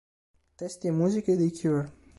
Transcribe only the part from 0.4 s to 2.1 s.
Testi e musiche dei Cure.